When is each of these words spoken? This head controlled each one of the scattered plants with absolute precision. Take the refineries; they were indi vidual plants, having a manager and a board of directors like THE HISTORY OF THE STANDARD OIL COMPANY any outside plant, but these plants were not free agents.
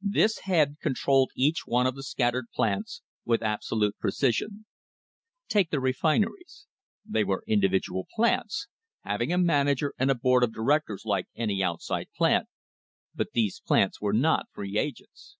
This 0.00 0.38
head 0.44 0.76
controlled 0.80 1.30
each 1.36 1.66
one 1.66 1.86
of 1.86 1.94
the 1.94 2.02
scattered 2.02 2.46
plants 2.54 3.02
with 3.26 3.42
absolute 3.42 3.98
precision. 3.98 4.64
Take 5.46 5.68
the 5.68 5.78
refineries; 5.78 6.66
they 7.04 7.22
were 7.22 7.44
indi 7.46 7.68
vidual 7.68 8.04
plants, 8.16 8.66
having 9.02 9.30
a 9.30 9.36
manager 9.36 9.92
and 9.98 10.10
a 10.10 10.14
board 10.14 10.42
of 10.42 10.54
directors 10.54 11.02
like 11.04 11.26
THE 11.34 11.42
HISTORY 11.42 11.62
OF 11.64 11.76
THE 11.76 11.82
STANDARD 11.82 12.06
OIL 12.06 12.06
COMPANY 12.16 12.30
any 12.30 12.32
outside 12.32 12.46
plant, 12.46 12.48
but 13.14 13.32
these 13.34 13.60
plants 13.60 14.00
were 14.00 14.12
not 14.14 14.46
free 14.54 14.78
agents. 14.78 15.36